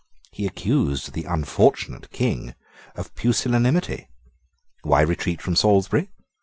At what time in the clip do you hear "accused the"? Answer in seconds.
0.47-1.25